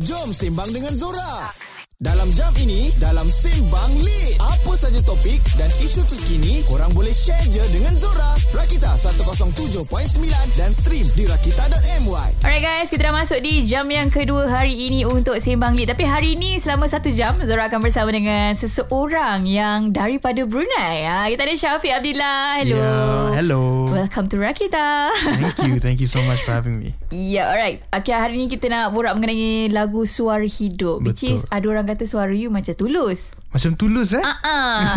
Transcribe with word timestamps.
Jom 0.00 0.32
sembang 0.32 0.72
dengan 0.72 0.96
Zora. 0.96 1.52
Dalam 2.00 2.32
jam 2.32 2.48
ini, 2.56 2.88
dalam 2.96 3.28
Sembang 3.28 3.92
Lit. 4.00 4.40
Apa 4.40 4.72
saja 4.72 5.04
topik 5.04 5.44
dan 5.60 5.68
isu 5.78 6.00
terkini, 6.08 6.64
korang 6.64 6.88
boleh 6.96 7.12
share 7.12 7.44
je 7.46 7.60
dengan 7.68 7.92
Zora. 7.92 8.32
Rakita 8.50 8.96
107.9 8.96 9.84
dan 10.56 10.70
stream 10.72 11.04
di 11.12 11.28
rakita.my. 11.28 12.28
Alright 12.40 12.64
guys, 12.64 12.88
kita 12.88 13.06
dah 13.06 13.14
masuk 13.14 13.38
di 13.44 13.68
jam 13.68 13.84
yang 13.86 14.08
kedua 14.08 14.48
hari 14.48 14.72
ini 14.88 15.04
untuk 15.04 15.36
Sembang 15.38 15.76
Lit. 15.76 15.92
Tapi 15.92 16.02
hari 16.02 16.34
ini 16.34 16.56
selama 16.56 16.88
satu 16.88 17.12
jam, 17.12 17.36
Zora 17.44 17.68
akan 17.68 17.84
bersama 17.84 18.08
dengan 18.10 18.56
seseorang 18.56 19.44
yang 19.44 19.92
daripada 19.92 20.42
Brunei. 20.48 21.04
Ha, 21.06 21.28
kita 21.28 21.44
ada 21.44 21.54
Syafiq 21.54 21.92
Abdillah. 21.92 22.40
Hello. 22.64 22.80
Yeah, 22.80 23.22
hello. 23.36 23.62
Welcome 23.92 24.26
to 24.32 24.40
Rakita. 24.40 25.12
Thank 25.38 25.58
you. 25.68 25.74
Thank 25.78 25.98
you 26.00 26.08
so 26.08 26.24
much 26.24 26.40
for 26.42 26.56
having 26.56 26.80
me. 26.80 26.96
Ya, 27.12 27.44
yeah, 27.44 27.46
alright. 27.52 27.78
Okay, 27.92 28.16
hari 28.16 28.40
ni 28.40 28.48
kita 28.48 28.72
nak 28.72 28.96
borak 28.96 29.12
mengenai 29.12 29.68
lagu 29.68 30.08
Suara 30.08 30.48
Hidup. 30.48 31.04
Which 31.04 31.20
Betul. 31.20 31.36
is 31.36 31.44
ada 31.52 31.66
orang 31.68 31.84
kata 31.92 32.08
suara 32.08 32.32
you 32.32 32.48
macam 32.48 32.72
tulus. 32.72 33.36
Macam 33.52 33.76
tulus 33.76 34.16
eh? 34.16 34.24
Ah, 34.24 34.40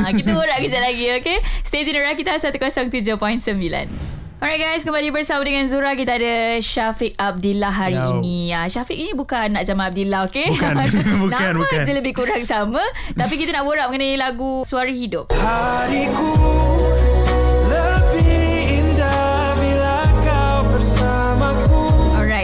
uh-uh. 0.08 0.16
kita 0.17 0.31
borak 0.31 0.63
kejap 0.63 0.80
lagi, 0.80 1.12
okay? 1.20 1.44
Stay 1.68 1.84
tune 1.84 1.99
Rakita 1.99 2.40
107.9. 2.40 4.16
Alright 4.35 4.59
guys, 4.59 4.84
kembali 4.84 5.16
bersama 5.16 5.48
dengan 5.48 5.63
Zura 5.71 5.95
Kita 5.95 6.20
ada 6.20 6.59
Syafiq 6.59 7.16
Abdillah 7.16 7.71
hari 7.71 7.95
Yo. 7.95 8.20
ini 8.20 8.52
ya, 8.52 8.68
Syafiq 8.68 8.94
ini 8.99 9.16
bukan 9.16 9.55
nak 9.55 9.63
Jamal 9.63 9.90
Abdillah 9.90 10.27
okay? 10.27 10.52
Bukan, 10.52 10.76
bukan, 11.23 11.52
Nama 11.55 11.63
bukan. 11.63 11.88
je 11.88 11.94
lebih 11.95 12.13
kurang 12.13 12.44
sama 12.44 12.84
Tapi 13.16 13.40
kita 13.40 13.55
nak 13.55 13.63
borak 13.63 13.88
mengenai 13.88 14.20
lagu 14.20 14.68
Suara 14.68 14.91
Hidup 14.91 15.32
Hariku 15.32 16.84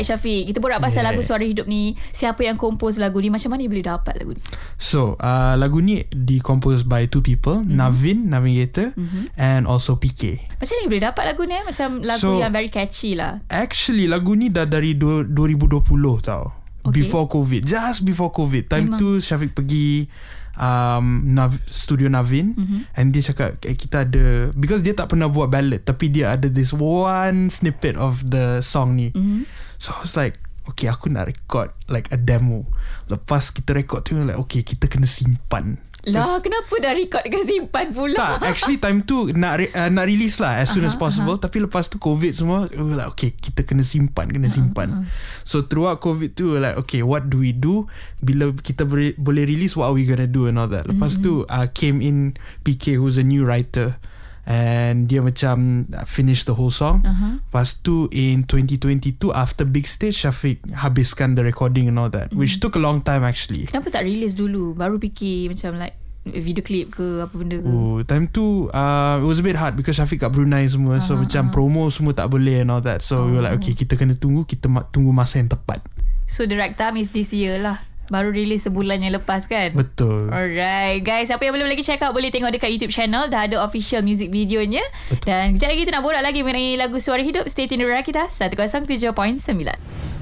Alright 0.01 0.09
Syafiq 0.11 0.49
Kita 0.49 0.57
borak 0.57 0.79
pasal 0.79 1.01
Yeah. 1.01 1.13
lagu 1.13 1.21
Suara 1.21 1.41
Hidup 1.41 1.65
ni 1.65 1.93
Siapa 2.09 2.41
yang 2.41 2.57
kompos 2.57 2.97
lagu 2.97 3.17
ni 3.17 3.29
Macam 3.29 3.49
mana 3.49 3.61
you 3.61 3.69
boleh 3.69 3.85
dapat 3.85 4.17
lagu 4.17 4.33
ni 4.33 4.41
So, 4.75 5.13
uh, 5.15 5.53
lagu 5.55 5.77
ni 5.77 6.01
decomposed 6.09 6.85
by 6.85 7.05
two 7.05 7.21
people, 7.21 7.61
Mhm. 7.61 7.69
Navin, 7.71 8.17
Navigator, 8.27 8.97
and 9.35 9.63
also 9.63 9.93
PK. 9.95 10.41
Macam 10.51 10.73
you 10.75 10.89
boleh 10.89 11.05
dapat 11.05 11.23
lagu 11.23 11.45
ni 11.45 11.53
eh? 11.53 11.63
Macam 11.63 12.01
lagu 12.01 12.21
So- 12.27 12.37
yang 12.37 12.49
very 12.49 12.67
catchy 12.67 13.13
lah 13.13 13.45
Actually, 13.47 14.05
lagu 14.05 14.33
ni 14.33 14.49
dah 14.49 14.65
dari 14.65 14.93
du- 14.93 15.23
2020 15.23 15.85
tau. 16.19 16.49
Okay. 16.81 16.97
Before 16.97 17.29
COVID. 17.29 17.61
Just 17.61 18.01
before 18.01 18.29
COVID. 18.31 18.65
Time 18.67 18.89
Memang. 18.89 18.99
tu 18.99 19.09
Syafiq 19.17 19.53
pergi 19.53 20.09
um, 20.53 21.05
Nav- 21.27 21.61
studio 21.65 22.09
Navin 22.09 22.53
Mhm. 22.53 22.79
and 22.91 23.05
dia 23.11 23.21
cakap 23.23 23.61
eh, 23.61 23.73
kita 23.73 24.03
ada 24.03 24.25
because 24.51 24.81
dia 24.81 24.91
tak 24.91 25.07
pernah 25.07 25.25
buat 25.25 25.47
ballad 25.47 25.81
tapi 25.81 26.09
dia 26.09 26.33
ada 26.33 26.47
this 26.47 26.73
one 26.73 27.47
snippet 27.47 27.93
of 27.95 28.25
the 28.25 28.59
song 28.61 28.93
ni. 28.93 29.13
Mhm. 29.13 29.45
So 29.81 29.97
I 29.97 30.05
was 30.05 30.13
like 30.13 30.37
Okay 30.69 30.85
aku 30.85 31.09
nak 31.09 31.25
record 31.25 31.73
Like 31.89 32.13
a 32.13 32.17
demo. 32.21 32.69
Lepas 33.09 33.49
kita 33.49 33.73
record 33.73 34.05
tu 34.05 34.13
Like 34.21 34.37
okay 34.37 34.61
kita 34.61 34.85
kena 34.85 35.09
simpan. 35.09 35.81
Lah 36.05 36.41
kenapa 36.41 36.73
dah 36.81 36.93
record 36.97 37.25
kena 37.25 37.45
simpan 37.45 37.89
pula? 37.93 38.37
Tak 38.37 38.45
actually 38.45 38.77
time 38.77 39.01
tu 39.01 39.33
Nak 39.33 39.53
re, 39.57 39.65
uh, 39.73 39.89
nak 39.89 40.05
release 40.05 40.37
lah 40.37 40.61
As 40.61 40.69
soon 40.69 40.85
as 40.85 40.93
Aha, 40.93 41.01
possible. 41.01 41.33
Tapi 41.41 41.65
lepas 41.65 41.89
tu 41.89 41.97
covid 41.97 42.37
semua 42.37 42.69
we 42.69 42.77
were 42.77 42.93
like 42.93 43.09
okay 43.09 43.33
kita 43.33 43.65
kena 43.65 43.81
simpan 43.81 44.29
Kena 44.29 44.53
simpan. 44.53 45.09
So 45.41 45.65
throughout 45.65 45.97
covid 45.97 46.37
tu 46.37 46.53
we 46.53 46.61
like 46.61 46.77
Okay 46.85 47.01
what 47.01 47.33
do 47.33 47.41
we 47.41 47.49
do? 47.49 47.89
Bila 48.21 48.53
kita 48.53 48.85
boleh, 48.85 49.17
boleh 49.17 49.49
release 49.49 49.73
What 49.73 49.89
are 49.89 49.97
we 49.97 50.05
gonna 50.05 50.29
do 50.29 50.45
and 50.45 50.61
all 50.61 50.69
that. 50.69 50.85
Lepas 50.85 51.17
tu 51.25 51.41
uh, 51.49 51.65
Came 51.73 52.05
in 52.05 52.37
PK 52.61 53.01
who's 53.01 53.17
a 53.17 53.25
new 53.25 53.41
writer 53.49 53.97
And 54.41 55.05
dia 55.05 55.21
macam 55.21 55.85
Finish 56.09 56.49
the 56.49 56.57
whole 56.57 56.73
song. 56.73 57.05
Uh-huh. 57.05 57.37
Lepas 57.37 57.77
tu 57.85 58.09
in 58.09 58.41
2022 58.49 59.29
After 59.29 59.69
big 59.69 59.85
stage 59.85 60.17
Syafiq 60.17 60.65
habiskan 60.81 61.37
the 61.37 61.45
recording 61.45 61.85
and 61.85 62.01
all 62.01 62.09
that 62.09 62.33
Which 62.33 62.57
took 62.57 62.73
a 62.73 62.81
long 62.81 63.05
time 63.05 63.21
actually. 63.21 63.69
Kenapa 63.69 63.93
tak 63.93 64.03
release 64.03 64.33
dulu? 64.33 64.73
Baru 64.73 64.97
fikir 64.97 65.53
macam 65.53 65.77
like 65.77 65.95
Video 66.21 66.61
clip 66.61 66.93
ke 66.93 67.25
Apa 67.25 67.33
benda 67.33 67.57
ke? 67.57 67.65
Oh, 67.65 68.01
time 68.05 68.29
tu 68.29 68.69
uh, 68.69 69.17
it 69.17 69.25
was 69.25 69.41
a 69.41 69.45
bit 69.45 69.57
hard 69.57 69.73
because 69.73 69.97
Syafiq 69.97 70.21
kat 70.21 70.29
Brunei 70.29 70.69
semua 70.69 71.01
so 71.01 71.17
Aha, 71.17 71.25
macam 71.25 71.43
aha. 71.49 71.53
promo 71.53 71.83
semua 71.89 72.13
tak 72.13 72.29
boleh 72.29 72.61
and 72.61 72.69
all 72.69 72.81
that. 72.81 73.01
So 73.01 73.25
we 73.25 73.37
were 73.37 73.45
like 73.45 73.57
okay 73.57 73.73
kita 73.73 73.97
kena 73.97 74.13
tunggu 74.13 74.45
kita 74.45 74.69
ma- 74.69 74.85
tunggu 74.85 75.09
masa 75.09 75.41
yang 75.41 75.49
tepat. 75.49 75.81
So 76.29 76.45
the 76.45 76.57
right 76.57 76.77
time 76.77 77.01
is 77.01 77.09
this 77.09 77.33
year 77.33 77.57
lah 77.57 77.81
Baru 78.11 78.35
release 78.35 78.67
sebulan 78.67 78.99
yang 78.99 79.15
lepas 79.15 79.47
kan? 79.47 79.71
Betul. 79.71 80.27
Alright 80.27 80.99
guys 80.99 81.31
Siapa 81.31 81.47
yang 81.47 81.55
belum 81.55 81.71
lagi 81.71 81.79
check 81.79 82.03
out 82.03 82.11
Boleh 82.11 82.27
tengok 82.27 82.51
dekat 82.51 82.75
YouTube 82.75 82.91
channel. 82.91 83.31
Dah 83.31 83.47
ada 83.47 83.63
official 83.63 84.03
music 84.03 84.27
videonya. 84.27 84.83
Dan 85.23 85.55
kejap 85.55 85.71
lagi 85.71 85.81
kita 85.87 85.95
nak 85.95 86.03
borak 86.03 86.19
lagi 86.19 86.43
Mengenai 86.43 86.75
lagu 86.75 86.99
Suara 86.99 87.23
Hidup 87.23 87.47
Stay 87.47 87.71
tune 87.71 87.79
di 87.79 87.87
Rakita 87.87 88.27
107.9 88.27 89.15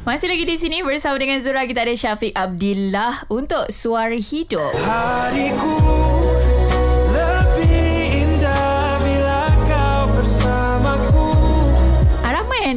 Masih 0.05 0.27
lagi 0.29 0.45
di 0.45 0.55
sini 0.61 0.85
Bersama 0.85 1.17
dengan 1.17 1.41
Zura 1.41 1.65
Kita 1.65 1.81
ada 1.81 1.97
Syafiq 1.97 2.37
Abdillah 2.37 3.25
Untuk 3.33 3.73
Suara 3.73 4.13
Hidup. 4.13 4.69
Hariku 4.85 6.28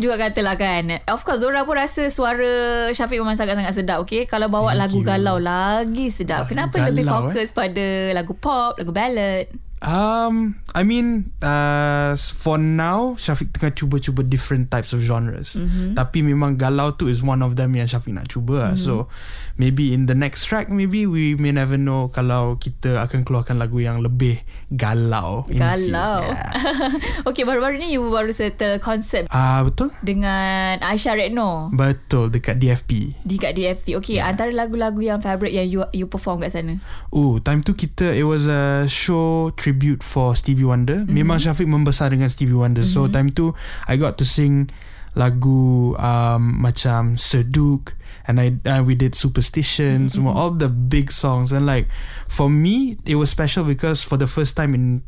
juga 0.02 0.18
katalah 0.18 0.58
kan 0.58 0.98
Of 1.06 1.22
course 1.22 1.38
Zora 1.38 1.62
pun 1.62 1.78
rasa 1.78 2.10
Suara 2.10 2.90
Syafiq 2.90 3.22
memang 3.22 3.38
sangat-sangat 3.38 3.70
sedap 3.72 4.02
Okay 4.02 4.26
Kalau 4.26 4.50
bawa 4.50 4.74
Thank 4.74 4.82
lagu 4.82 4.98
you. 4.98 5.06
galau 5.06 5.38
Lagi 5.38 6.10
sedap 6.10 6.44
Lagu 6.44 6.50
Kenapa 6.50 6.74
galau, 6.76 6.88
lebih 6.90 7.04
eh? 7.06 7.10
fokus 7.10 7.48
pada 7.54 7.86
Lagu 8.10 8.34
pop 8.34 8.74
Lagu 8.74 8.90
ballad 8.90 9.46
Um, 9.82 10.62
I 10.72 10.86
mean, 10.86 11.34
uh, 11.42 12.14
for 12.14 12.56
now, 12.56 13.18
Syafiq 13.18 13.50
tengah 13.50 13.74
cuba-cuba 13.74 14.22
different 14.22 14.70
types 14.70 14.94
of 14.94 15.02
genres. 15.02 15.58
Mm-hmm. 15.58 15.98
Tapi 15.98 16.22
memang 16.22 16.54
galau 16.54 16.94
tu 16.94 17.10
is 17.10 17.18
one 17.18 17.42
of 17.42 17.58
them 17.58 17.74
yang 17.74 17.90
Syafiq 17.90 18.14
nak 18.14 18.30
cuba. 18.30 18.72
Mm-hmm. 18.72 18.78
So, 18.78 19.10
maybe 19.58 19.90
in 19.90 20.06
the 20.06 20.14
next 20.14 20.46
track, 20.46 20.70
maybe 20.70 21.04
we 21.10 21.34
may 21.34 21.50
never 21.50 21.74
know 21.74 22.08
kalau 22.14 22.56
kita 22.62 23.02
akan 23.02 23.26
keluarkan 23.26 23.58
lagu 23.58 23.82
yang 23.82 23.98
lebih 23.98 24.38
galau. 24.70 25.44
Galau. 25.50 26.22
Yeah. 26.22 26.94
Okay 27.28 27.44
baru-baru 27.46 27.78
ni 27.78 27.94
You 27.94 28.06
baru 28.10 28.30
settle 28.34 28.78
konsep 28.82 29.26
Ah, 29.30 29.62
betul? 29.62 29.94
Dengan 30.02 30.78
Aisyah 30.82 31.14
Retno 31.16 31.70
Betul, 31.72 32.32
dekat 32.34 32.58
DFP. 32.58 33.14
Di 33.22 33.36
kat 33.38 33.54
DFT 33.56 33.96
Okay 33.98 34.18
yeah. 34.18 34.28
Antara 34.28 34.50
lagu-lagu 34.52 34.98
yang 35.00 35.22
favourite 35.22 35.54
Yang 35.54 35.68
you 35.72 35.80
you 35.94 36.06
perform 36.10 36.42
kat 36.42 36.52
sana 36.52 36.78
Oh, 37.14 37.38
time 37.40 37.62
tu 37.64 37.72
kita 37.72 38.12
it 38.12 38.26
was 38.26 38.46
a 38.46 38.86
show 38.86 39.50
tribute 39.54 39.71
for 40.02 40.36
Stevie 40.36 40.64
Wonder. 40.64 41.04
Mm-hmm. 41.04 41.14
Memang 41.14 41.38
Syafiq 41.40 41.68
membesar 41.68 42.12
dengan 42.12 42.28
Stevie 42.28 42.56
Wonder. 42.56 42.82
Mm-hmm. 42.84 43.06
So 43.06 43.10
time 43.10 43.32
tu 43.32 43.56
I 43.88 43.96
got 43.96 44.18
to 44.20 44.24
sing 44.24 44.68
lagu 45.12 45.92
um, 46.00 46.64
macam 46.64 47.20
Seduk 47.20 47.92
and 48.24 48.40
I 48.40 48.56
uh, 48.64 48.80
we 48.80 48.96
did 48.96 49.12
Superstition, 49.12 50.08
mm-hmm. 50.08 50.12
semua 50.12 50.32
all 50.32 50.52
the 50.56 50.72
big 50.72 51.12
songs 51.12 51.52
and 51.52 51.68
like 51.68 51.88
for 52.28 52.48
me 52.48 52.96
it 53.04 53.20
was 53.20 53.28
special 53.28 53.64
because 53.64 54.00
for 54.00 54.16
the 54.16 54.28
first 54.28 54.56
time 54.56 54.72
in 54.72 55.04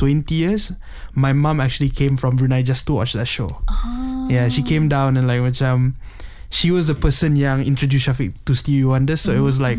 20 0.00 0.28
years 0.32 0.72
my 1.12 1.32
mum 1.32 1.60
actually 1.60 1.88
came 1.88 2.16
from 2.16 2.36
Brunei 2.36 2.62
just 2.64 2.86
to 2.88 2.96
watch 2.96 3.12
that 3.12 3.28
show. 3.28 3.48
ah. 3.68 4.28
Yeah, 4.28 4.48
she 4.48 4.64
came 4.64 4.88
down 4.88 5.16
and 5.16 5.28
like 5.28 5.40
macam 5.40 6.00
she 6.48 6.70
was 6.70 6.86
the 6.86 6.96
person 6.96 7.36
yang 7.36 7.64
introduced 7.66 8.06
Shafiq 8.08 8.32
to 8.46 8.54
Stevie 8.54 8.88
Wonder, 8.88 9.16
so 9.16 9.32
it 9.32 9.44
was 9.44 9.60
like 9.60 9.78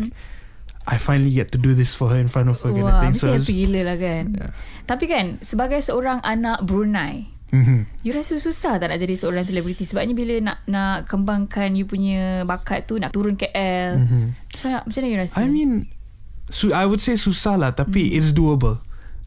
I 0.88 0.96
finally 0.96 1.30
get 1.30 1.52
to 1.52 1.60
do 1.60 1.72
this 1.72 1.92
for 1.92 2.08
her 2.08 2.16
in 2.16 2.26
front 2.26 2.48
of 2.48 2.56
her 2.58 2.72
kind 2.72 2.80
of 2.82 2.96
thing. 2.98 3.12
Mesti 3.12 3.20
So 3.20 3.28
happy 3.30 3.54
gila 3.62 3.80
lah 3.84 3.96
kan 3.96 4.24
Yeah. 4.32 4.50
Tapi 4.84 5.04
kan 5.04 5.36
Sebagai 5.40 5.78
seorang 5.78 6.18
anak 6.22 6.64
Brunei 6.64 7.28
Mhm. 7.48 7.88
You 8.00 8.12
rasa 8.12 8.36
susah 8.36 8.76
tak 8.76 8.88
nak 8.88 8.96
jadi 8.96 9.12
seorang 9.12 9.40
selebriti 9.40 9.80
Sebabnya 9.80 10.12
bila 10.12 10.36
nak 10.38 10.58
nak 10.64 11.04
kembangkan 11.04 11.72
You 11.72 11.84
punya 11.84 12.44
bakat 12.44 12.84
tu 12.84 12.96
Nak 12.96 13.08
turun 13.08 13.36
KL 13.36 14.00
Mhm. 14.00 14.24
Macam 14.32 14.66
mana, 14.66 14.78
macam 14.82 14.98
mana 14.98 15.06
you 15.06 15.18
rasa 15.18 15.36
I 15.36 15.46
mean, 15.46 15.70
su- 16.48 16.72
I 16.72 16.84
would 16.84 16.98
say 16.98 17.14
susah 17.14 17.54
lah, 17.54 17.70
tapi 17.70 18.10
it's 18.10 18.32
doable. 18.32 18.80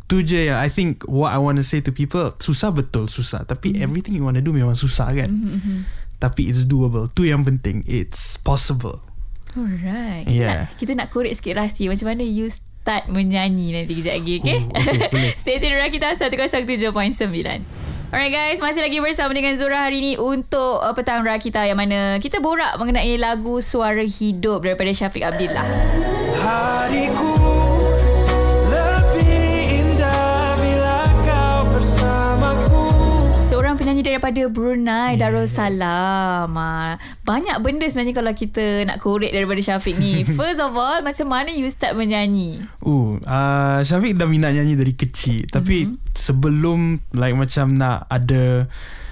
Tu 0.05 0.21
je 0.21 0.49
yang 0.49 0.57
I 0.57 0.67
think 0.67 1.05
what 1.05 1.31
I 1.31 1.37
want 1.37 1.55
to 1.55 1.63
say 1.63 1.79
to 1.79 1.89
people 1.89 2.33
susah 2.35 2.67
betul 2.69 3.07
susah, 3.07 3.45
tapi 3.45 3.77
everything 3.79 4.17
you 4.17 4.25
want 4.25 4.35
to 4.35 4.43
do 4.43 4.51
memang 4.51 4.75
susah 4.75 5.07
kan. 5.13 5.29
Mhm. 5.29 5.87
Tapi 6.17 6.45
it's 6.45 6.65
doable. 6.65 7.07
Tu 7.09 7.25
yang 7.25 7.41
penting. 7.41 7.81
It's 7.85 8.35
possible. 8.37 8.99
Alright 9.51 10.23
kita 10.27 10.37
Yeah. 10.37 10.49
nak, 10.65 10.79
Kita 10.79 10.91
nak 10.95 11.07
korek 11.11 11.33
sikit 11.35 11.59
rahsia 11.59 11.91
Macam 11.91 12.07
mana 12.07 12.23
you 12.23 12.47
start 12.47 13.11
menyanyi 13.11 13.75
nanti 13.75 13.93
kejap 13.93 14.15
lagi 14.23 14.33
okay? 14.39 14.59
Oh, 14.63 14.73
okay. 14.73 15.35
Stay 15.41 15.59
tune 15.59 15.75
dengan 15.75 15.91
kita 15.91 16.07
107.9 16.15 16.91
Alright 18.11 18.27
guys, 18.27 18.59
masih 18.59 18.83
lagi 18.83 18.99
bersama 18.99 19.31
dengan 19.31 19.55
Zura 19.55 19.87
hari 19.87 20.03
ini 20.03 20.13
untuk 20.19 20.83
uh, 20.83 20.91
Petang 20.91 21.23
Rakita 21.23 21.63
yang 21.63 21.79
mana 21.79 22.19
kita 22.19 22.43
borak 22.43 22.75
mengenai 22.75 23.15
lagu 23.15 23.63
Suara 23.63 24.03
Hidup 24.03 24.67
daripada 24.67 24.91
Syafiq 24.91 25.23
Abdillah. 25.23 25.63
Hariku 26.43 27.60
penyanyi 34.01 34.17
daripada 34.17 34.41
Brunei 34.49 35.11
Darussalam. 35.15 36.49
Ah, 36.57 36.97
Banyak 37.21 37.61
benda 37.61 37.85
sebenarnya 37.85 38.17
kalau 38.17 38.33
kita 38.33 38.65
nak 38.89 38.97
korek 38.97 39.29
daripada 39.29 39.61
Syafiq 39.61 39.95
ni. 40.01 40.25
First 40.37 40.57
of 40.57 40.73
all, 40.73 41.05
macam 41.05 41.29
mana 41.29 41.53
you 41.53 41.69
start 41.69 41.93
menyanyi? 41.93 42.65
Oh, 42.81 43.21
uh, 43.21 43.79
Syafiq 43.85 44.17
dah 44.17 44.25
minat 44.25 44.57
nyanyi 44.57 44.73
dari 44.73 44.97
kecil. 44.97 45.45
Tapi 45.47 45.85
mm-hmm. 45.85 46.17
sebelum 46.17 46.97
like 47.13 47.37
macam 47.37 47.77
nak 47.77 48.09
ada 48.09 48.65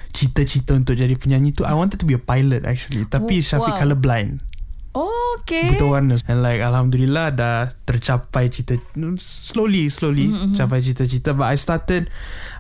cita-cita 0.10 0.74
untuk 0.74 0.98
jadi 0.98 1.14
penyanyi 1.14 1.54
tu, 1.54 1.62
I 1.70 1.78
wanted 1.78 2.02
to 2.02 2.10
be 2.10 2.18
a 2.18 2.22
pilot 2.22 2.66
actually. 2.66 3.06
Tapi 3.06 3.40
Oh, 3.40 3.46
Syafiq 3.46 3.78
wow. 3.78 3.80
colorblind. 3.86 4.49
Oh, 4.98 5.38
okay. 5.38 5.70
Buta 5.70 5.86
warna 5.86 6.18
And 6.26 6.42
like 6.42 6.66
Alhamdulillah 6.66 7.30
Dah 7.38 7.70
tercapai 7.86 8.50
cita 8.50 8.74
Slowly 9.22 9.86
Slowly 9.86 10.34
mm-hmm. 10.34 10.58
Capai 10.58 10.82
cita-cita 10.82 11.38
But 11.38 11.54
I 11.54 11.58
started 11.62 12.10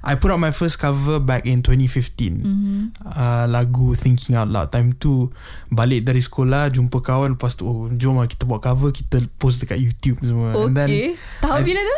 I 0.05 0.13
put 0.21 0.29
out 0.29 0.37
my 0.37 0.53
first 0.53 0.77
cover 0.77 1.17
Back 1.17 1.49
in 1.49 1.65
2015 1.65 1.89
mm-hmm. 1.89 2.81
uh, 3.01 3.45
Lagu 3.49 3.97
Thinking 3.97 4.37
Out 4.37 4.53
Loud 4.53 4.69
Time 4.69 4.93
tu 4.93 5.33
Balik 5.73 6.05
dari 6.05 6.21
sekolah 6.21 6.69
Jumpa 6.69 7.01
kawan 7.01 7.33
Lepas 7.33 7.57
tu 7.57 7.65
oh, 7.65 7.89
Jom 7.97 8.21
lah 8.21 8.29
kita 8.29 8.45
buat 8.45 8.61
cover 8.61 8.93
Kita 8.93 9.19
post 9.41 9.65
dekat 9.65 9.81
YouTube 9.81 10.21
semua 10.21 10.53
And 10.53 10.77
then 10.77 10.89
Okay. 10.89 11.13
Tahun 11.43 11.61
bila 11.61 11.81
tu? 11.85 11.97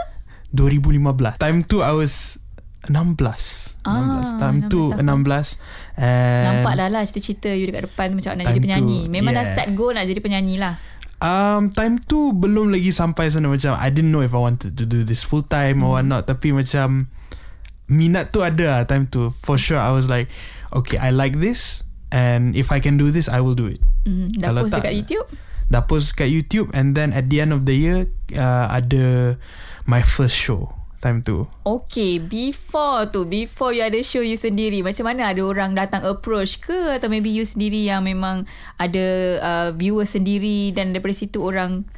2015 0.52 1.40
Time 1.40 1.58
tu 1.64 1.80
I 1.80 1.96
was 1.96 2.41
16 2.88 3.18
16 3.18 3.78
Ah, 3.84 3.98
Time 4.38 4.58
tu 4.66 4.90
16 4.90 5.02
16 5.02 5.58
And 5.96 6.46
Nampak 6.48 6.74
dah 6.76 6.88
lah 6.88 7.02
cita-cita 7.04 7.50
you 7.50 7.66
dekat 7.66 7.86
depan 7.88 8.10
tu 8.10 8.16
macam 8.18 8.32
nak 8.36 8.46
jadi 8.48 8.60
penyanyi. 8.60 9.00
tu, 9.06 9.12
Memang 9.12 9.32
dah 9.32 9.44
yeah. 9.44 9.52
start 9.52 9.70
goal 9.74 9.92
nak 9.92 10.04
jadi 10.04 10.18
penyanyi 10.18 10.58
lah. 10.58 10.78
Um, 11.18 11.70
time 11.70 11.98
tu 12.00 12.32
belum 12.32 12.70
lagi 12.70 12.90
sampai 12.90 13.30
sana 13.30 13.46
macam 13.46 13.74
I 13.76 13.90
didn't 13.90 14.10
know 14.10 14.20
if 14.20 14.32
I 14.32 14.42
wanted 14.42 14.74
to 14.74 14.84
do 14.84 15.02
this 15.02 15.22
full 15.22 15.44
time 15.44 15.80
Hmm. 15.80 15.88
or 15.88 16.02
not 16.02 16.26
tapi 16.26 16.50
macam 16.50 17.14
minat 17.86 18.30
tu 18.30 18.42
ada 18.42 18.66
lah 18.72 18.82
time 18.84 19.06
tu 19.06 19.30
for 19.36 19.54
sure 19.56 19.78
I 19.78 19.92
was 19.92 20.08
like 20.08 20.34
okay 20.72 20.98
I 20.98 21.12
like 21.12 21.38
this 21.38 21.86
and 22.10 22.56
if 22.56 22.70
I 22.70 22.80
can 22.80 22.96
do 22.96 23.10
this 23.10 23.28
I 23.28 23.38
will 23.38 23.54
do 23.54 23.68
it 23.68 23.78
Mm, 24.02 24.34
dah 24.34 24.50
Kalau 24.50 24.62
post 24.64 24.74
tak- 24.74 24.82
dekat 24.82 24.94
YouTube. 24.98 25.28
dah 25.68 25.82
post 25.86 26.08
kat 26.16 26.26
YouTube 26.26 26.74
and 26.74 26.92
then 26.92 27.14
at 27.14 27.30
the 27.30 27.38
end 27.38 27.54
of 27.54 27.64
the 27.64 27.76
year 27.76 27.98
uh, 28.34 28.66
ada 28.68 29.38
my 29.84 30.02
first 30.02 30.34
show 30.34 30.74
time 31.02 31.20
tu 31.20 31.50
Okay, 31.66 32.22
before 32.22 33.10
tu, 33.10 33.26
before 33.26 33.74
you 33.74 33.82
ada 33.82 33.98
show 34.00 34.22
you 34.22 34.38
sendiri, 34.38 34.80
macam 34.80 35.10
mana 35.10 35.34
ada 35.34 35.42
orang 35.42 35.74
datang 35.74 36.06
approach 36.06 36.62
ke 36.62 36.94
atau 36.94 37.10
maybe 37.10 37.28
you 37.28 37.42
sendiri 37.42 37.84
yang 37.84 38.06
memang 38.06 38.46
ada 38.78 39.06
uh, 39.42 39.70
viewer 39.74 40.06
sendiri 40.06 40.70
dan 40.72 40.94
daripada 40.94 41.12
situ 41.12 41.42
orang 41.42 41.90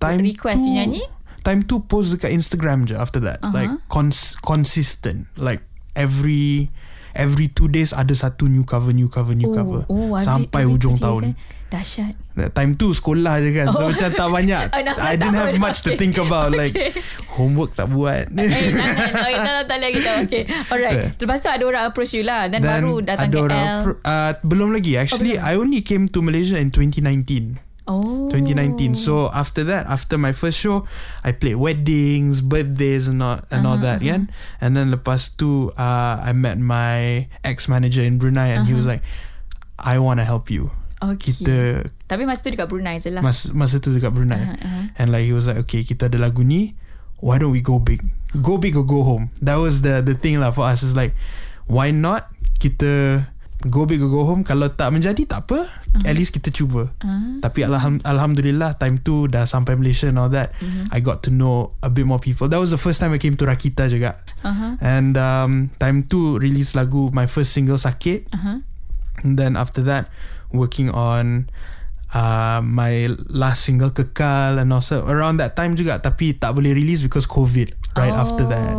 time 0.00 0.24
request 0.24 0.60
tu 0.60 0.66
you 0.66 0.74
nyanyi? 0.74 1.04
time 1.44 1.62
tu 1.62 1.78
post 1.78 2.10
dekat 2.10 2.32
Instagram 2.32 2.82
je 2.82 2.96
after 2.96 3.20
that 3.20 3.38
Uh-huh. 3.38 3.54
like 3.54 3.70
cons- 3.86 4.34
consistent 4.40 5.28
like 5.36 5.60
every 5.94 6.72
every 7.16 7.48
two 7.48 7.66
days 7.66 7.90
ada 7.90 8.12
satu 8.12 8.46
new 8.46 8.62
cover 8.62 8.92
new 8.92 9.08
cover 9.08 9.32
new 9.32 9.50
cover 9.50 9.82
every- 9.82 10.20
sampai 10.20 10.62
every 10.62 10.74
ujung 10.74 10.94
two 10.94 11.00
days, 11.00 11.06
tahun 11.06 11.22
eh. 11.26 11.36
Dahsyat. 11.66 12.14
Time 12.54 12.78
tu 12.78 12.94
sekolah 12.94 13.42
je 13.42 13.50
kan 13.50 13.66
So 13.68 13.82
Oh. 13.82 13.90
macam 13.90 14.06
tak 14.08 14.28
banyak 14.30 14.70
Oh, 14.70 15.02
I 15.02 15.18
didn't 15.18 15.34
have 15.34 15.50
boleh. 15.50 15.58
much 15.58 15.82
to 15.82 15.90
Okay. 15.90 15.98
think 15.98 16.14
about 16.14 16.54
Like 16.54 16.70
Okay. 16.70 16.94
Homework 17.34 17.74
tak 17.74 17.90
buat 17.90 18.30
Eh, 18.30 18.46
jangan. 18.46 18.94
Oh, 18.94 19.26
tak, 19.26 19.42
tak, 19.42 19.64
tak 19.66 19.78
lagi 19.80 19.98
tak. 19.98 20.16
Okay. 20.24 20.42
Alright. 20.70 21.18
Lepas 21.18 21.42
tu 21.42 21.50
ada 21.50 21.64
orang 21.66 21.82
approach 21.84 22.14
you 22.14 22.22
lah. 22.22 22.46
Dan, 22.46 22.62
baru 22.62 23.02
datang 23.02 23.28
KL. 23.28 23.42
orang 23.42 23.58
appro- 23.82 23.98
uh, 24.00 24.32
Belum 24.40 24.70
lagi 24.70 24.94
Actually 24.94 25.34
belum. 25.34 25.42
I 25.42 25.58
only 25.58 25.82
came 25.82 26.06
to 26.06 26.22
Malaysia 26.22 26.54
in 26.54 26.70
2019 26.70 27.65
oh. 27.86 28.26
2019 28.30 28.94
So 28.94 29.30
after 29.30 29.62
that 29.64 29.86
After 29.86 30.18
my 30.18 30.34
first 30.34 30.58
show 30.58 30.84
I 31.22 31.32
played 31.32 31.56
weddings 31.56 32.42
Birthdays 32.42 33.06
and 33.08 33.22
all, 33.22 33.40
and 33.50 33.66
all 33.66 33.78
Uh-huh, 33.78 33.98
that 33.98 34.02
kan 34.02 34.28
And 34.60 34.74
then 34.76 34.90
lepas 34.90 35.34
tu 35.38 35.70
uh, 35.74 36.16
I 36.20 36.34
met 36.34 36.58
my 36.58 37.26
Ex-manager 37.46 38.02
in 38.02 38.18
Brunei 38.18 38.52
And 38.52 38.66
he 38.66 38.74
was 38.74 38.84
like 38.86 39.06
I 39.76 40.00
want 40.00 40.18
to 40.20 40.26
help 40.26 40.48
you. 40.48 40.72
Okay. 40.96 41.36
Kita 41.36 41.56
Tapi 42.08 42.24
masa 42.24 42.48
tu 42.48 42.48
dekat 42.48 42.66
Brunei 42.72 42.96
je 42.96 43.12
lah. 43.12 43.20
mas, 43.20 43.52
Masa 43.52 43.76
tu 43.76 43.92
dekat 43.92 44.10
Brunei. 44.16 44.40
Uh-huh, 44.40 44.56
uh-huh. 44.56 44.84
And 44.96 45.12
like 45.12 45.28
he 45.28 45.36
was 45.36 45.44
like 45.46 45.60
Okay 45.68 45.84
kita 45.84 46.08
ada 46.08 46.16
lagu 46.16 46.40
ni 46.42 46.72
Why 47.20 47.36
don't 47.36 47.52
we 47.52 47.60
go 47.64 47.76
big? 47.80 48.00
Go 48.40 48.56
big 48.56 48.76
or 48.76 48.84
go 48.84 49.04
home? 49.04 49.28
That 49.40 49.56
was 49.60 49.80
the 49.84 50.00
the 50.04 50.16
thing 50.16 50.40
lah 50.40 50.52
for 50.52 50.64
us. 50.68 50.80
It's 50.84 50.96
like 50.96 51.12
Why 51.68 51.92
not 51.92 52.32
Kita 52.56 53.24
Go 53.64 53.88
big 53.88 54.04
or 54.04 54.12
go 54.12 54.28
home 54.28 54.44
Kalau 54.44 54.68
tak 54.68 54.92
menjadi 54.92 55.24
tak 55.24 55.48
apa 55.48 55.64
uh-huh. 55.64 56.04
At 56.04 56.12
least 56.12 56.36
kita 56.36 56.52
cuba 56.52 56.92
Ah. 57.00 57.40
Tapi 57.40 57.64
alham, 57.64 57.96
Alhamdulillah 58.04 58.76
Time 58.76 59.00
tu 59.00 59.26
dah 59.26 59.48
sampai 59.48 59.80
Malaysia 59.80 60.12
and 60.12 60.20
all 60.20 60.28
that 60.28 60.52
Mhm. 60.60 60.92
I 60.92 61.00
got 61.00 61.24
to 61.24 61.32
know 61.32 61.72
A 61.80 61.88
bit 61.88 62.04
more 62.04 62.20
people 62.20 62.52
That 62.52 62.60
was 62.60 62.68
the 62.68 62.78
first 62.78 63.00
time 63.00 63.16
I 63.16 63.18
came 63.18 63.32
to 63.40 63.48
Rakita 63.48 63.88
juga 63.88 64.20
Uh-huh. 64.44 64.76
And 64.78 65.16
um, 65.16 65.72
Time 65.80 66.04
tu 66.04 66.36
Release 66.36 66.76
lagu 66.76 67.08
My 67.10 67.24
first 67.24 67.56
single 67.56 67.80
Sakit 67.80 68.28
Uh-huh. 68.28 68.60
And 69.24 69.40
then 69.40 69.56
after 69.56 69.80
that 69.88 70.12
Working 70.52 70.92
on 70.92 71.48
uh, 72.12 72.60
My 72.60 73.08
last 73.32 73.64
single 73.64 73.88
Kekal 73.90 74.60
And 74.60 74.68
also 74.68 75.00
Around 75.08 75.40
that 75.40 75.56
time 75.56 75.74
juga 75.74 75.96
Tapi 75.96 76.36
tak 76.36 76.52
boleh 76.52 76.76
release 76.76 77.00
Because 77.00 77.24
COVID 77.24 77.72
Right 77.96 78.12
oh. 78.12 78.20
after 78.20 78.44
that 78.44 78.76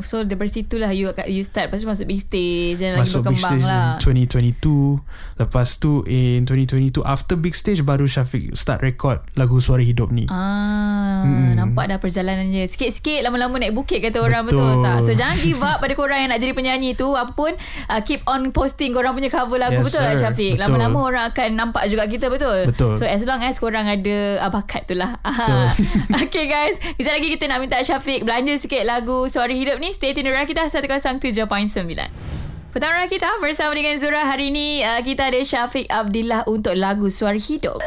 So 0.00 0.22
daripada 0.22 0.48
situ 0.48 0.76
lah 0.76 0.90
you, 0.90 1.10
you 1.26 1.42
start 1.42 1.68
Lepas 1.68 1.82
tu 1.82 1.88
masuk 1.88 2.06
big 2.06 2.20
stage 2.20 2.78
Dan 2.78 2.96
lagi 2.96 3.08
Masuk 3.08 3.22
big 3.26 3.38
berkembang 3.38 3.58
stage 3.58 3.68
lah 3.68 3.86
in 3.98 4.28
2022 4.58 5.40
Lepas 5.40 5.68
tu 5.76 5.92
In 6.04 6.42
2022 6.44 7.02
After 7.02 7.34
big 7.34 7.54
stage 7.54 7.80
Baru 7.82 8.04
Syafiq 8.04 8.54
Start 8.54 8.80
record 8.80 9.22
Lagu 9.34 9.58
Suara 9.58 9.80
Hidup 9.80 10.10
ni 10.10 10.26
Ah, 10.28 11.24
Mm-mm. 11.24 11.56
nampak 11.56 11.88
dah 11.88 11.98
perjalanannya. 11.98 12.64
Sikit-sikit 12.64 13.20
lama-lama 13.20 13.58
naik 13.58 13.74
bukit 13.74 13.98
kata 13.98 14.20
orang 14.20 14.46
betul, 14.46 14.60
Betul. 14.60 14.84
tak? 14.84 14.96
So 15.02 15.10
jangan 15.12 15.36
give 15.40 15.60
up 15.60 15.78
pada 15.80 15.92
korang 15.92 16.18
yang 16.20 16.30
nak 16.30 16.38
jadi 16.38 16.52
penyanyi 16.54 16.94
tu. 16.94 17.10
Apa 17.12 17.32
pun 17.32 17.52
uh, 17.88 18.00
keep 18.02 18.22
on 18.24 18.50
posting 18.50 18.92
korang 18.92 19.14
punya 19.14 19.28
cover 19.28 19.58
lagu 19.58 19.80
Yes, 19.80 19.86
betul 19.88 20.02
sir. 20.04 20.14
Syafiq? 20.20 20.52
Betul. 20.54 20.78
Lama-lama 20.78 20.98
orang 21.00 21.24
akan 21.30 21.48
nampak 21.54 21.84
juga 21.88 22.06
kita 22.06 22.28
betul. 22.28 22.68
Betul. 22.70 22.92
So 22.94 23.04
as 23.04 23.24
long 23.24 23.42
as 23.42 23.58
korang 23.58 23.86
ada 23.86 24.16
uh, 24.42 24.50
bakat 24.50 24.86
tu 24.86 24.94
lah. 24.94 25.18
Betul. 25.20 25.64
okay 26.28 26.44
guys, 26.46 26.76
kejap 26.94 27.18
lagi 27.18 27.28
kita 27.34 27.44
nak 27.48 27.58
minta 27.58 27.80
Syafiq 27.80 28.22
belanja 28.22 28.54
sikit 28.58 28.82
lagu 28.84 29.26
Suara 29.26 29.50
Hidup 29.50 29.80
ni. 29.80 29.87
Stay 29.88 30.12
tune 30.12 30.28
di 30.28 30.32
Rakita 30.32 30.68
107.9. 30.68 31.48
Petang 32.76 32.92
Rakita 32.92 33.40
bersama 33.40 33.72
dengan 33.72 33.96
Zura 33.96 34.28
hari 34.28 34.52
ini 34.52 34.84
uh, 34.84 35.00
kita 35.00 35.32
ada 35.32 35.40
Syafiq 35.40 35.88
Abdillah 35.88 36.44
untuk 36.44 36.76
lagu 36.76 37.08
Suara 37.08 37.40
Hidup. 37.40 37.80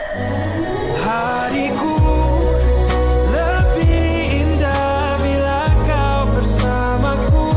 Hariku 1.06 1.94
lebih 3.30 4.18
indah 4.34 5.14
bila 5.22 5.62
kau 5.86 6.20
bersamaku. 6.34 7.48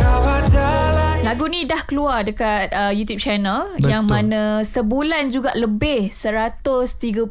Kau 0.00 0.22
adalah 0.24 1.20
Lagu 1.20 1.44
ni 1.52 1.68
dah 1.68 1.84
keluar 1.84 2.24
dekat 2.24 2.72
uh, 2.72 2.96
YouTube 2.96 3.20
channel 3.20 3.76
Betul. 3.76 3.92
yang 3.92 4.08
mana 4.08 4.64
sebulan 4.64 5.28
juga 5.28 5.52
lebih 5.52 6.08
130 6.08 7.28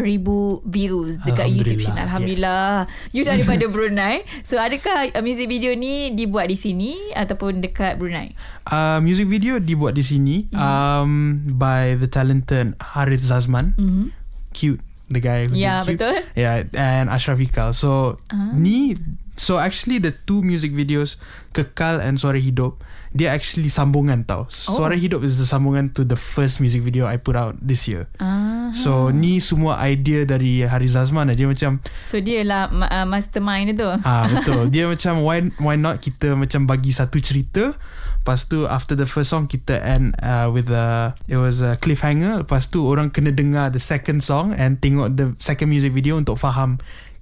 ribu 0.00 0.38
views 0.62 1.18
dekat 1.20 1.48
YouTube 1.48 1.80
channel. 1.80 1.98
Alhamdulillah, 2.00 2.86
Alhamdulillah. 2.86 3.12
You 3.12 3.22
daripada 3.22 3.64
Brunei. 3.74 4.16
So 4.42 4.56
adakah 4.56 5.12
uh, 5.12 5.20
music 5.20 5.46
video 5.46 5.72
ni 5.72 6.10
dibuat 6.10 6.48
di 6.48 6.56
sini 6.56 6.92
ataupun 7.12 7.58
dekat 7.58 7.96
Brunei? 7.96 8.32
uh, 8.66 8.98
Music 8.98 9.24
video 9.24 9.58
dibuat 9.58 9.92
di 9.92 10.02
sini 10.02 10.36
Mhm. 10.46 10.58
um, 10.58 11.10
By 11.52 11.94
the 11.94 12.06
talented 12.06 12.74
Harith 12.80 13.22
Zazman 13.22 13.74
Mm-hmm. 13.74 14.06
Cute 14.50 14.80
The 15.06 15.20
guy 15.20 15.46
who 15.46 15.56
Ya, 15.56 15.80
did 15.80 15.96
cute. 15.96 16.04
betul. 16.04 16.16
Yeah 16.34 16.68
and 16.74 17.08
Ashraf 17.08 17.36
Ikal 17.36 17.72
So 17.72 18.20
Ah. 18.28 18.52
Ni 18.52 18.92
So 19.38 19.56
actually 19.56 20.02
the 20.02 20.10
two 20.26 20.42
music 20.42 20.74
videos 20.74 21.14
Kekal 21.54 22.02
and 22.02 22.18
Suara 22.18 22.36
Hidup 22.36 22.82
Dia 23.14 23.30
actually 23.32 23.70
sambungan 23.70 24.26
tau 24.26 24.50
Suara 24.50 24.92
Oh. 24.92 25.00
Hidup 25.00 25.22
is 25.22 25.38
the 25.38 25.46
sambungan 25.46 25.94
To 25.94 26.02
the 26.02 26.18
first 26.18 26.58
music 26.58 26.82
video 26.82 27.06
I 27.06 27.16
put 27.16 27.38
out 27.38 27.54
this 27.56 27.86
year 27.86 28.10
Ah. 28.18 28.74
So 28.74 29.08
ni 29.08 29.38
semua 29.38 29.78
idea 29.80 30.26
dari 30.26 30.66
Haris 30.66 30.92
Azman 30.92 31.30
Dia 31.32 31.46
macam 31.46 31.78
So 32.04 32.18
dia 32.18 32.42
lah 32.42 32.66
uh, 32.68 33.06
mastermind 33.06 33.78
tu. 33.78 33.88
Ah 34.02 34.26
betul 34.34 34.68
Dia 34.68 34.90
macam 34.90 35.22
why 35.22 35.48
why 35.56 35.78
not 35.78 36.02
kita 36.02 36.34
macam 36.34 36.66
bagi 36.66 36.90
satu 36.90 37.22
cerita 37.22 37.72
Lepas 38.18 38.44
tu 38.44 38.68
after 38.68 38.92
the 38.92 39.08
first 39.08 39.32
song 39.32 39.48
kita 39.48 39.80
end 39.80 40.12
uh, 40.20 40.52
with 40.52 40.68
a 40.68 41.16
it 41.30 41.40
was 41.40 41.64
a 41.64 41.80
cliffhanger 41.80 42.44
Lepas 42.44 42.68
tu 42.68 42.84
orang 42.84 43.08
kena 43.08 43.32
dengar 43.32 43.72
the 43.72 43.80
second 43.80 44.20
song 44.20 44.52
and 44.52 44.84
tengok 44.84 45.16
the 45.16 45.32
second 45.40 45.72
music 45.72 45.96
video 45.96 46.18
untuk 46.20 46.36
faham 46.36 46.76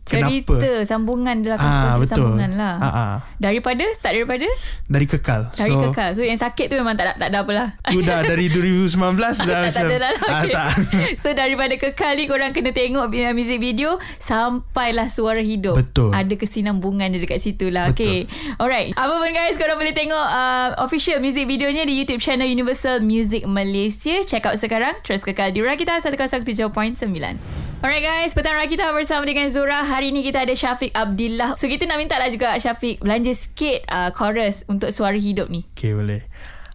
Cerita 0.07 0.87
sambungan 0.87 1.43
dia 1.43 1.55
lah. 1.55 1.59
Ah 1.59 1.95
betul. 1.99 2.31
Sambungan 2.31 2.51
lah. 2.55 2.75
Ah, 2.79 2.89
ah. 2.89 3.15
Daripada, 3.43 3.83
start 3.99 4.15
daripada? 4.15 4.47
Dari 4.87 5.07
kekal. 5.11 5.51
Dari 5.51 5.75
so, 5.75 5.91
kekal. 5.91 6.11
So 6.15 6.23
yang 6.23 6.39
sakit 6.39 6.71
tu 6.71 6.79
memang 6.79 6.95
tak 6.95 7.11
ada, 7.11 7.15
tak 7.19 7.29
ada 7.35 7.39
apalah. 7.43 7.69
Tu 7.91 7.99
dah 8.07 8.23
dari 8.23 8.47
2019 8.55 8.95
dah 9.19 9.67
tak, 9.67 9.83
ada 9.83 9.97
lah 9.99 10.15
ah, 10.31 10.41
okay. 10.43 10.55
tak. 10.55 10.69
So 11.23 11.35
daripada 11.35 11.75
kekal 11.77 12.19
ni 12.19 12.25
Korang 12.31 12.53
kena 12.55 12.71
tengok 12.71 13.11
uh, 13.11 13.33
Music 13.35 13.59
video 13.59 13.99
Sampailah 14.19 15.11
suara 15.11 15.43
hidup 15.43 15.79
Betul. 15.79 16.15
Ada 16.15 16.35
kesinambungan 16.39 17.13
dia 17.13 17.21
dekat 17.23 17.41
situ 17.43 17.69
lah 17.69 17.91
Okay 17.91 18.27
Alright 18.63 18.95
Apa 18.95 19.19
pun 19.19 19.31
guys 19.33 19.59
Korang 19.59 19.79
boleh 19.79 19.95
tengok 19.95 20.27
uh, 20.27 20.79
Official 20.83 21.19
music 21.19 21.49
videonya 21.51 21.87
Di 21.87 21.95
YouTube 21.97 22.23
channel 22.23 22.49
Universal 22.49 23.03
Music 23.03 23.45
Malaysia 23.47 24.23
Check 24.23 24.47
out 24.47 24.57
sekarang 24.59 24.95
Terus 25.03 25.23
kekal 25.23 25.51
di 25.51 25.63
Rakita 25.63 25.99
107.9 26.03 27.66
Alright 27.85 28.01
guys. 28.01 28.33
Petang 28.33 28.57
Rakita 28.57 28.89
bersama 28.97 29.29
dengan 29.29 29.53
Zura. 29.53 29.85
Hari 29.85 30.09
ni 30.09 30.25
kita 30.25 30.49
ada 30.49 30.57
Syafiq 30.57 30.97
Abdillah. 30.97 31.61
So 31.61 31.69
kita 31.69 31.85
nak 31.85 32.01
minta 32.01 32.17
lah 32.17 32.33
juga 32.33 32.57
Syafiq 32.57 33.05
Belanja 33.05 33.37
sikit 33.37 33.85
uh, 33.93 34.09
chorus 34.17 34.65
Untuk 34.65 34.89
suara 34.89 35.21
hidup 35.21 35.53
ni. 35.53 35.69
Okay 35.77 35.93
boleh. 35.93 36.25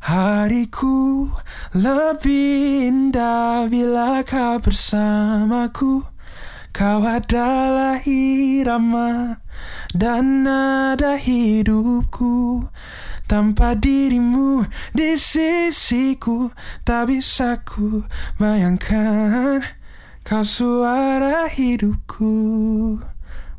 Hariku 0.06 1.26
lebih 1.74 2.86
indah 2.86 3.66
bila 3.66 4.22
kau 4.22 4.62
bersamaku. 4.62 6.06
Kau 6.70 7.02
adalah 7.02 7.98
irama 8.06 9.42
dan 9.98 10.46
nada 10.46 11.18
hidupku. 11.18 12.70
Tanpa 13.26 13.74
dirimu 13.74 14.68
di 14.92 15.16
sisiku 15.18 16.52
Tak 16.84 17.10
bisa 17.10 17.64
ku 17.66 18.06
bayangkan 18.38 19.81
Kau 20.32 20.48
suara 20.48 21.44
hidupku 21.52 22.32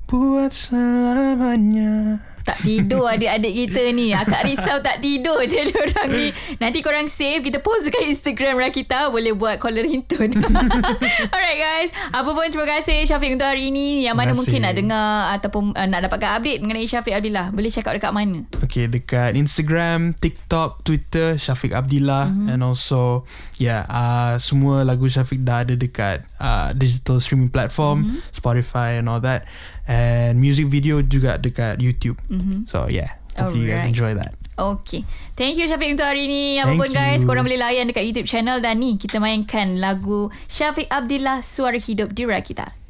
Buat 0.09 0.57
selamanya 0.57 2.17
Tak 2.43 2.59
tidur 2.67 3.07
adik-adik 3.07 3.53
kita 3.55 3.83
ni. 3.95 4.11
Akak 4.11 4.47
risau 4.47 4.83
tak 4.83 4.99
tidur 4.99 5.43
je 5.47 5.63
orang 5.83 6.09
ni. 6.11 6.29
Nanti 6.59 6.83
korang 6.83 7.07
save 7.07 7.43
Kita 7.43 7.63
post 7.63 7.89
dekat 7.89 8.11
Instagram 8.13 8.59
Rakita. 8.59 9.09
Boleh 9.09 9.33
buat 9.35 9.63
caller 9.63 9.87
hintun 9.87 10.35
Alright 11.35 11.59
guys. 11.59 11.91
Apa 12.11 12.31
pun 12.35 12.47
terima 12.51 12.67
kasih 12.67 13.07
Syafiq 13.07 13.39
untuk 13.39 13.47
hari 13.47 13.71
ini. 13.71 14.03
Yang 14.05 14.17
mana 14.19 14.33
mungkin 14.35 14.61
nak 14.67 14.75
dengar 14.75 15.09
Ataupun 15.39 15.63
uh, 15.75 15.87
nak 15.87 16.11
dapatkan 16.11 16.43
update 16.43 16.61
Mengenai 16.63 16.87
Syafiq 16.87 17.15
Abdillah 17.15 17.55
Boleh 17.55 17.71
check 17.71 17.87
out 17.87 17.95
dekat 17.95 18.13
mana? 18.13 18.45
Okay, 18.63 18.91
dekat 18.91 19.35
Instagram, 19.39 20.15
TikTok, 20.19 20.83
Twitter, 20.83 21.39
Syafiq 21.39 21.75
Abdillah. 21.75 22.33
Mm-hmm. 22.33 22.53
and 22.53 22.61
also 22.63 23.25
yeah, 23.59 23.85
uh, 23.87 24.37
semua 24.41 24.83
lagu 24.83 25.07
Syafiq 25.07 25.45
dah 25.45 25.63
ada 25.63 25.75
dekat 25.77 26.25
uh, 26.41 26.73
digital 26.75 27.21
streaming 27.21 27.53
platform, 27.53 28.07
mm-hmm. 28.09 28.19
Spotify 28.35 28.99
and 28.99 29.07
all 29.07 29.21
that. 29.23 29.47
And 29.87 30.39
music 30.39 30.71
video 30.71 31.03
juga 31.03 31.43
dekat 31.43 31.83
YouTube. 31.83 32.19
Mm-hmm. 32.31 32.71
So 32.71 32.87
yeah, 32.87 33.19
hopefully 33.35 33.67
you 33.67 33.75
guys 33.75 33.87
enjoy 33.87 34.15
that. 34.15 34.35
Okay 34.53 35.09
Thank 35.33 35.57
you 35.57 35.65
Syafiq 35.65 35.97
untuk 35.97 36.05
hari 36.05 36.29
ni 36.29 36.61
Apa 36.61 36.77
Thank 36.77 36.81
pun 36.85 36.91
guys. 36.93 37.25
Korang 37.25 37.49
boleh 37.49 37.57
layan 37.57 37.89
dekat 37.89 38.05
YouTube 38.05 38.29
channel 38.29 38.61
Dan 38.61 38.85
ni 38.85 39.01
kita 39.01 39.17
mainkan 39.17 39.81
lagu 39.81 40.29
Syafiq 40.45 40.93
Abdillah 40.93 41.41
Suara 41.41 41.81
Hidup 41.81 42.13
di 42.13 42.29
Rakita 42.29 42.82